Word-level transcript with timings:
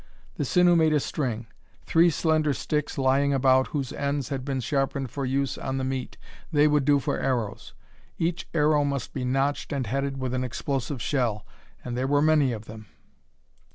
The 0.37 0.45
sinew 0.45 0.75
made 0.75 0.93
a 0.93 0.99
string. 0.99 1.45
Three 1.85 2.09
slender 2.09 2.55
sticks 2.55 2.97
lying 2.97 3.35
about 3.35 3.67
whose 3.67 3.93
ends 3.93 4.29
had 4.29 4.43
been 4.43 4.59
sharpened 4.59 5.11
for 5.11 5.27
use 5.27 5.59
on 5.59 5.77
the 5.77 5.83
meat: 5.83 6.17
they 6.51 6.67
would 6.67 6.85
do 6.85 6.97
for 6.97 7.19
arrows. 7.19 7.75
Each 8.17 8.47
arrow 8.51 8.83
must 8.83 9.13
be 9.13 9.23
notched 9.23 9.71
and 9.71 9.85
headed 9.85 10.17
with 10.17 10.33
an 10.33 10.43
explosive 10.43 11.03
shell, 11.03 11.45
and 11.85 11.95
there 11.95 12.07
were 12.07 12.19
many 12.19 12.51
of 12.51 12.65
them. 12.65 12.87